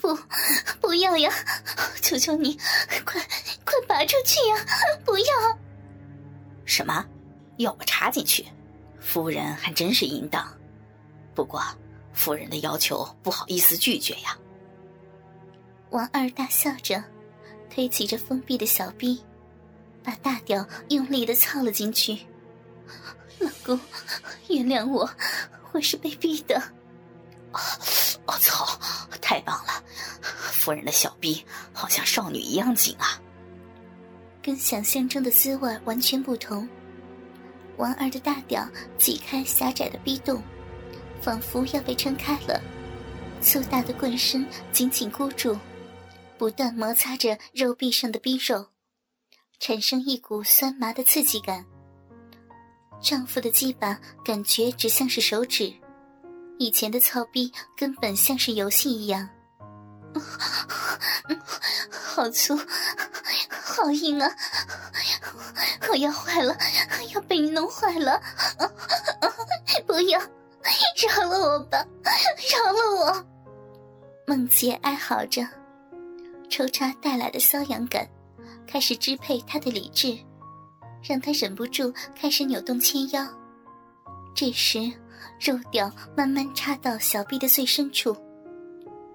[0.00, 0.18] 不，
[0.80, 1.32] 不要呀！
[2.02, 2.58] 求求你，
[3.04, 3.20] 快
[3.64, 4.56] 快拔出去呀！
[5.04, 5.58] 不要！
[6.64, 7.04] 什么？
[7.58, 8.46] 要我插进去？
[8.98, 10.50] 夫人还真是淫荡。
[11.34, 11.62] 不过，
[12.12, 14.36] 夫人的要求不好意思拒绝呀。
[15.90, 17.02] 王二大笑着，
[17.68, 19.22] 推起这封闭的小臂，
[20.02, 22.18] 把大屌用力的操了进去。
[23.38, 23.78] 老公，
[24.48, 25.08] 原谅我，
[25.72, 26.56] 我是被逼的。
[27.52, 27.60] 啊
[28.26, 28.78] 我操！
[29.20, 29.82] 太棒了，
[30.22, 33.20] 夫人的小臂好像少女一样紧啊，
[34.42, 36.68] 跟想象中的滋味完全不同。
[37.76, 40.42] 王二的大屌挤开狭窄的逼洞，
[41.22, 42.60] 仿佛要被撑开了，
[43.40, 45.56] 粗大的棍身紧紧箍住，
[46.36, 48.66] 不断摩擦着肉壁上的逼肉，
[49.60, 51.64] 产生一股酸麻的刺激感。
[53.00, 55.72] 丈夫的鸡巴感觉只像是手指。
[56.60, 59.26] 以前的操逼根本像是游戏一样，
[61.90, 62.54] 好粗，
[63.50, 64.30] 好硬啊！
[65.88, 66.54] 我要坏了，
[67.14, 68.20] 要被你弄坏了！
[69.86, 71.82] 不要，饶了我吧，
[72.52, 73.26] 饶了我！
[74.26, 75.42] 梦洁哀嚎着，
[76.50, 78.06] 抽插带来的瘙痒感
[78.66, 80.14] 开始支配她的理智，
[81.02, 83.26] 让她忍不住开始扭动纤腰。
[84.34, 84.92] 这时。
[85.38, 88.16] 肉屌慢慢插到小臂的最深处，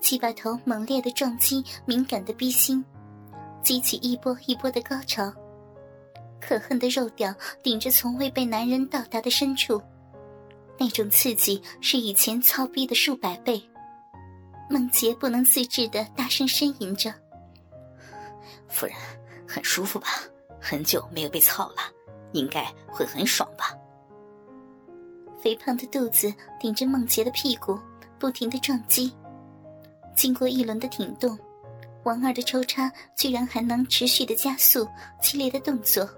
[0.00, 2.84] 鸡巴头猛烈的撞击敏感的逼心，
[3.62, 5.32] 激起一波一波的高潮。
[6.40, 9.80] 可恨的肉屌顶着从未被男人到达的深处，
[10.78, 13.62] 那种刺激是以前操逼的数百倍。
[14.68, 17.12] 孟杰不能自制的大声呻吟着
[18.68, 18.94] ：“夫人，
[19.46, 20.08] 很舒服吧？
[20.60, 21.76] 很久没有被操了，
[22.32, 23.74] 应该会很爽吧？”
[25.44, 27.78] 肥胖的肚子顶着孟杰的屁股，
[28.18, 29.12] 不停的撞击。
[30.14, 31.38] 经过一轮的挺动，
[32.04, 34.88] 王二的抽插居然还能持续的加速，
[35.20, 36.08] 激烈的动作，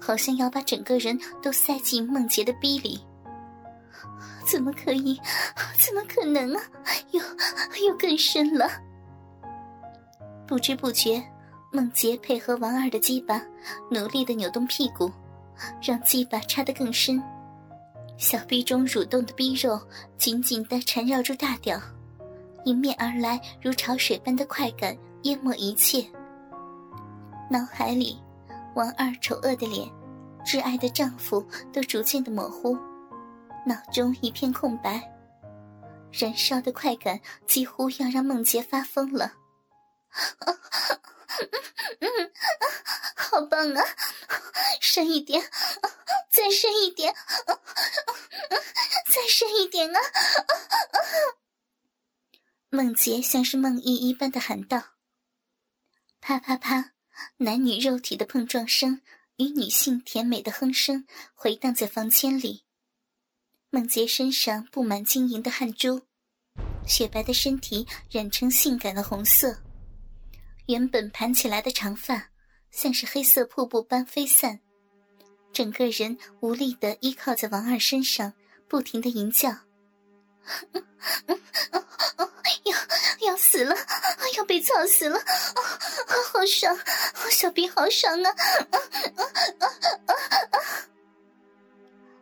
[0.00, 2.98] 好像要把整个人都塞进孟杰的逼里。
[4.46, 5.20] 怎么可以？
[5.78, 6.62] 怎么可能啊？
[7.10, 7.20] 又
[7.86, 8.66] 又更深了。
[10.46, 11.22] 不知不觉，
[11.70, 13.42] 孟杰配合王二的鸡巴，
[13.90, 15.12] 努力的扭动屁股，
[15.82, 17.22] 让鸡巴插得更深。
[18.20, 19.80] 小臂中蠕动的逼肉
[20.18, 21.80] 紧紧地缠绕住大屌，
[22.66, 26.06] 迎面而来如潮水般的快感淹没一切。
[27.50, 28.22] 脑海里，
[28.74, 29.90] 王二丑恶的脸，
[30.44, 31.42] 挚爱的丈夫
[31.72, 32.76] 都逐渐的模糊，
[33.64, 35.02] 脑中一片空白。
[36.12, 39.32] 燃烧的快感几乎要让梦洁发疯了。
[43.16, 43.82] 好棒啊！
[44.78, 45.42] 深一点，
[46.30, 47.12] 再深一点，
[49.06, 50.00] 再深一点啊！
[52.68, 54.94] 梦洁像是梦呓一般的喊道
[56.20, 56.92] ：“啪啪啪！”
[57.38, 59.02] 男女肉体的碰撞声
[59.36, 61.04] 与女性甜美的哼声
[61.34, 62.64] 回荡在房间里。
[63.70, 66.06] 梦洁身上布满晶莹的汗珠，
[66.86, 69.62] 雪白的身体染成性感的红色。
[70.66, 72.30] 原本盘起来的长发，
[72.70, 74.60] 像是黑色瀑布般飞散，
[75.52, 78.32] 整个人无力的依靠在王二身上，
[78.68, 79.50] 不停的吟叫
[82.64, 82.76] ：“要
[83.28, 83.74] 要死了，
[84.36, 85.18] 要被操死了！
[86.32, 86.78] 好爽，
[87.30, 88.34] 小臂好爽啊！”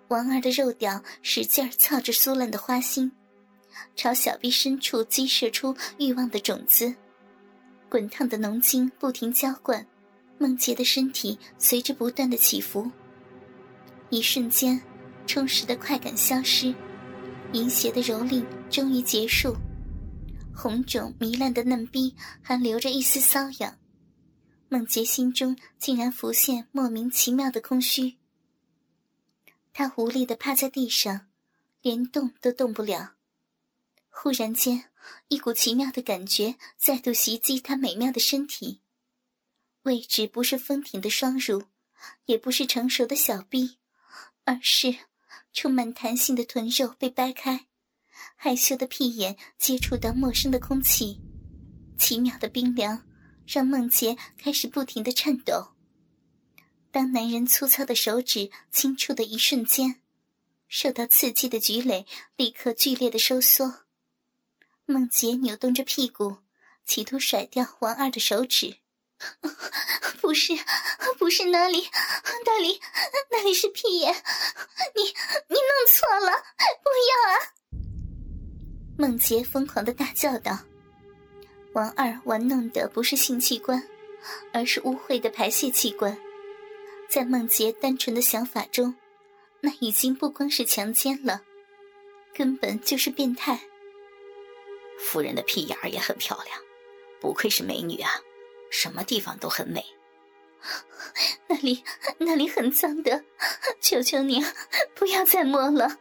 [0.08, 3.12] 王二的肉屌使劲儿操着酥烂的花心，
[3.94, 6.94] 朝小臂深处激射出欲望的种子。
[7.90, 9.86] 滚烫的浓精不停浇灌，
[10.38, 12.90] 梦洁的身体随着不断的起伏。
[14.10, 14.80] 一瞬间，
[15.26, 16.74] 充实的快感消失，
[17.52, 19.54] 淫邪的蹂躏终于结束。
[20.54, 23.78] 红肿糜烂的嫩逼还留着一丝瘙痒，
[24.68, 28.16] 梦洁心中竟然浮现莫名其妙的空虚。
[29.72, 31.28] 他无力的趴在地上，
[31.82, 33.14] 连动都动不了。
[34.08, 34.84] 忽然间。
[35.28, 38.80] 一股奇妙的感觉再度袭击他美妙的身体，
[39.84, 41.62] 位置不是丰挺的双乳，
[42.26, 43.78] 也不是成熟的小臂，
[44.48, 44.96] 而是
[45.52, 47.66] 充满弹性的臀肉被掰开，
[48.34, 51.20] 害羞的屁眼接触到陌生的空气，
[51.98, 53.06] 奇妙的冰凉
[53.46, 55.74] 让梦洁开始不停的颤抖。
[56.90, 60.00] 当男人粗糙的手指轻触的一瞬间，
[60.66, 63.80] 受到刺激的菊蕾立刻剧烈的收缩。
[64.86, 66.38] 梦洁扭动着屁股，
[66.86, 68.78] 企图甩掉王二的手指。
[70.28, 70.52] 不是，
[71.18, 71.88] 不是那里，
[72.44, 72.78] 那里，
[73.30, 74.12] 那里是屁眼。
[74.94, 76.30] 你，你弄错了，
[76.84, 77.34] 不要啊！
[78.98, 80.58] 孟洁疯狂的大叫道
[81.72, 83.82] ：“王二玩弄的不是性器官，
[84.52, 86.14] 而是污秽的排泄器官。
[87.08, 88.94] 在孟杰单纯的想法中，
[89.62, 91.40] 那已经不光是强奸了，
[92.34, 93.58] 根本就是变态。
[95.00, 96.60] 夫人的屁眼儿也很漂亮，
[97.18, 98.10] 不愧是美女啊，
[98.70, 99.82] 什么地方都很美。
[101.48, 101.82] 那里
[102.18, 103.24] 那里很脏的，
[103.80, 104.42] 求求你
[104.94, 105.98] 不要再摸了。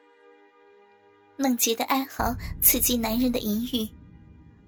[1.37, 3.89] 梦洁的哀嚎刺激男人的淫欲，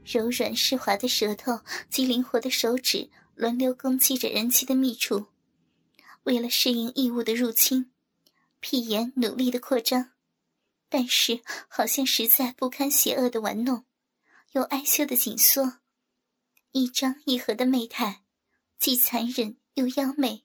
[0.05, 1.59] 柔软湿滑的舌头
[1.89, 5.27] 及灵活的手指轮流攻击着人妻的密处。
[6.23, 7.91] 为了适应异物的入侵，
[8.59, 10.11] 屁眼努力的扩张，
[10.89, 13.85] 但是好像实在不堪邪恶的玩弄，
[14.51, 15.79] 又哀羞的紧缩，
[16.71, 18.21] 一张一合的媚态，
[18.77, 20.43] 既残忍又妖媚。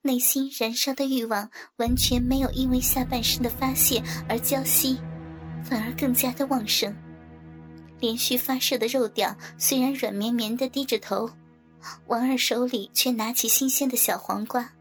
[0.00, 4.96] 内心燃烧的欲望完全没有因为下半身的发泄而浇熄，
[5.62, 6.94] 反而更加的旺盛。
[8.00, 11.28] 连续发射的肉屌虽然软绵绵的低着头，
[12.06, 14.72] 王二手里却拿起新鲜的小黄瓜，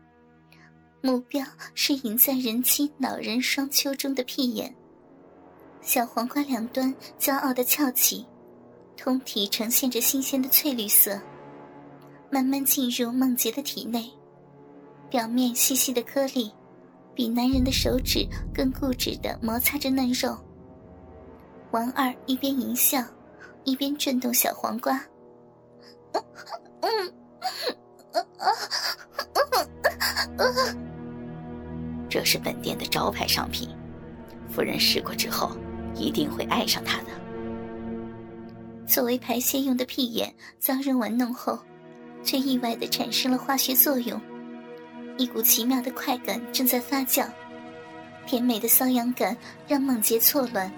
[1.01, 4.73] 目标是隐在人妻恼人双丘中的屁眼。
[5.81, 8.25] 小黄瓜两端骄傲的翘起，
[8.95, 11.19] 通体呈现着新鲜的翠绿色，
[12.29, 14.09] 慢慢进入梦洁的体内。
[15.09, 16.51] 表面细细的颗粒，
[17.15, 20.37] 比男人的手指更固执的摩擦着嫩肉。
[21.71, 23.01] 王二一边淫笑，
[23.63, 25.01] 一边转动小黄瓜。
[32.09, 33.69] 这是本店的招牌商品，
[34.49, 35.55] 夫人试过之后，
[35.93, 37.07] 一定会爱上它的。
[38.85, 41.59] 作为排泄用的屁眼，遭人玩弄后，
[42.27, 44.21] 却意外的产生了化学作用。
[45.17, 47.25] 一股奇妙的快感正在发酵，
[48.27, 49.35] 甜美的瘙痒感
[49.65, 50.69] 让梦洁错乱，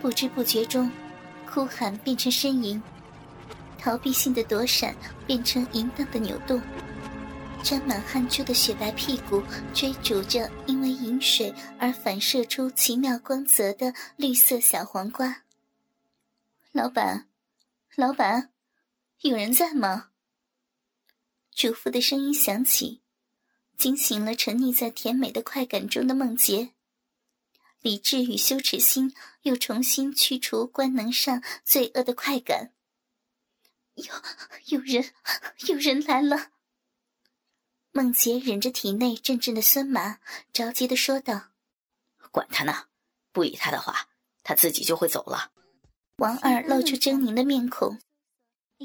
[0.00, 0.88] 不知不觉中，
[1.44, 2.80] 哭喊变成呻吟，
[3.76, 4.94] 逃避性的躲闪
[5.26, 6.62] 变成淫荡的扭动，
[7.62, 9.42] 沾满汗珠的雪白屁股
[9.74, 15.42] 追逐着因为饮水而反射出奇妙光泽的绿色小黄瓜。
[16.72, 17.26] 老板，
[17.96, 18.50] 老板，
[19.22, 20.10] 有人在吗？
[21.56, 23.00] 主妇的声音响起。
[23.78, 26.72] 惊醒了沉溺在甜美的快感中的梦洁，
[27.82, 32.72] 理智与羞耻心又重新驱除官能上罪恶的快感。
[33.94, 34.04] 有
[34.66, 35.12] 有人，
[35.68, 36.52] 有人来了。
[37.92, 40.20] 梦洁忍着体内阵阵的酸麻，
[40.54, 41.48] 着急的说道
[42.32, 42.86] ：“管他呢，
[43.32, 44.08] 不理他的话，
[44.42, 45.52] 他自己就会走了。”
[46.16, 47.98] 王二露出狰狞的面孔，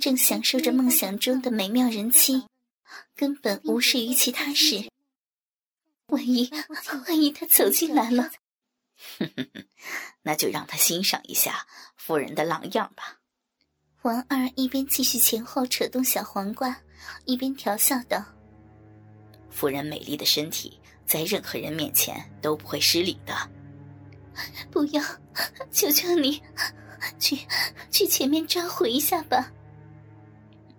[0.02, 2.46] 正享受着梦想中的美妙人妻。
[3.16, 4.90] 根本无视于其他事。
[6.08, 6.52] 万一
[7.08, 8.30] 万一他走进来了，
[10.24, 11.66] 那就让他欣赏一下
[11.96, 13.20] 夫人的浪样吧。
[14.02, 16.76] 王二一边继续前后扯动小黄瓜，
[17.26, 18.24] 一边调笑道
[19.50, 23.34] ：“夫人美丽的身体在任何人面前都不会失礼的。”
[24.72, 25.04] 不要，
[25.72, 26.42] 求求你，
[27.20, 27.38] 去
[27.90, 29.52] 去前面招呼一下吧。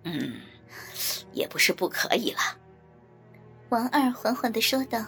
[0.03, 0.41] 嗯。
[1.33, 2.39] 也不是不可以了，
[3.69, 5.03] 王二缓缓的说道：“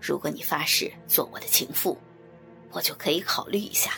[0.00, 1.96] 如果你发誓做我的情妇，
[2.70, 3.92] 我就可以考虑一下。”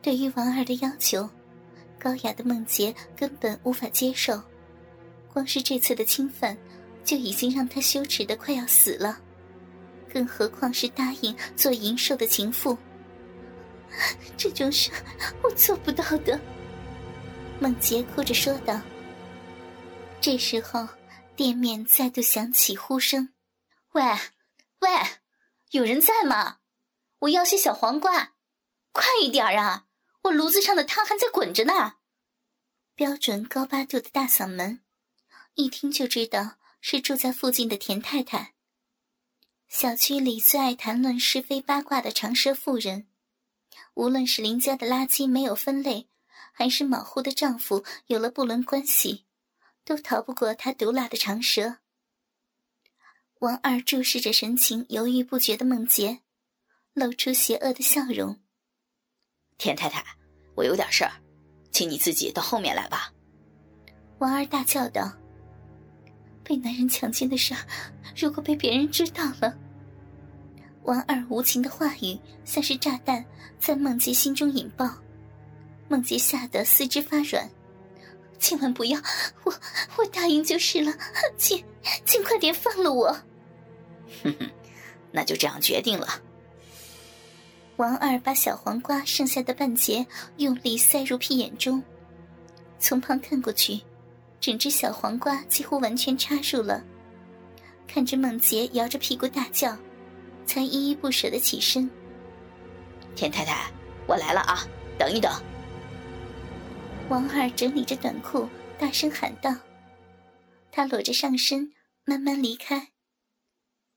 [0.00, 1.28] 对于王二的要求，
[1.98, 4.40] 高雅的梦洁根本无法接受。
[5.32, 6.56] 光是这次的侵犯，
[7.04, 9.18] 就已经让他羞耻的快要死了，
[10.12, 12.78] 更何况是答应做银兽的情妇？
[14.36, 14.90] 这种事
[15.42, 16.38] 我做不到的。
[17.58, 18.80] 梦洁哭着说道。
[20.30, 20.86] 这时候，
[21.36, 23.32] 店面再度响起呼声
[23.92, 24.02] ：“喂，
[24.80, 24.90] 喂，
[25.70, 26.58] 有人在吗？
[27.20, 28.34] 我要些小黄瓜，
[28.92, 29.86] 快一点啊！
[30.24, 31.94] 我炉子上的汤还在滚着呢。”
[32.94, 34.82] 标准高八度的大嗓门，
[35.54, 38.52] 一听就知道是住在附近的田太太。
[39.66, 43.08] 小区里最爱谈论是非八卦的长舌妇人，
[43.94, 46.10] 无论是邻家的垃圾没有分类，
[46.52, 49.24] 还是马户的丈夫有了不伦关系。
[49.88, 51.78] 都逃不过他毒辣的长舌。
[53.38, 56.20] 王二注视着神情犹豫不决的孟杰，
[56.92, 58.38] 露出邪恶的笑容。
[59.56, 60.04] 田太太，
[60.54, 61.12] 我有点事儿，
[61.72, 63.10] 请你自己到后面来吧。
[64.18, 65.10] 王二大叫道
[66.44, 67.54] ：“被男人强奸的事，
[68.14, 69.56] 如果被别人知道了……”
[70.84, 73.24] 王二无情的话语像是炸弹，
[73.58, 74.86] 在孟杰心中引爆。
[75.88, 77.50] 孟杰吓得四肢发软。
[78.38, 79.00] 千万不要！
[79.44, 79.54] 我
[79.96, 80.92] 我答应就是了，
[81.36, 81.64] 请
[82.04, 83.08] 请快点放了我。
[84.22, 84.50] 哼哼，
[85.10, 86.06] 那就这样决定了。
[87.76, 90.06] 王二把小黄瓜剩下的半截
[90.38, 91.82] 用力塞入屁眼中，
[92.78, 93.80] 从旁看过去，
[94.40, 96.82] 整只小黄瓜几乎完全插入了。
[97.86, 99.76] 看着孟杰摇着屁股大叫，
[100.44, 101.88] 才依依不舍的起身。
[103.14, 103.70] 田太太，
[104.06, 104.66] 我来了啊，
[104.98, 105.32] 等一等。
[107.08, 108.46] 王二整理着短裤，
[108.78, 109.50] 大声喊道
[110.70, 111.72] ：“他裸着上身，
[112.04, 112.92] 慢慢离开。”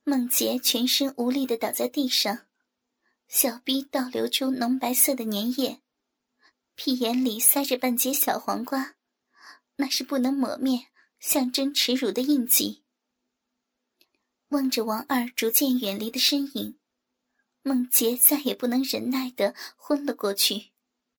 [0.05, 2.45] 孟杰全身无力的倒在地上，
[3.27, 5.81] 小逼倒流出浓白色的粘液，
[6.75, 8.95] 屁眼里塞着半截小黄瓜，
[9.75, 10.87] 那是不能抹灭、
[11.19, 12.85] 象征耻辱的印记。
[14.49, 16.79] 望着王二逐渐远离的身影，
[17.61, 20.70] 孟杰再也不能忍耐的昏了过去。